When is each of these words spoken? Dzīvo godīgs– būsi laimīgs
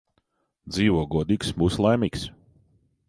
Dzīvo 0.75 1.03
godīgs– 1.13 1.53
būsi 1.61 1.85
laimīgs 1.87 2.25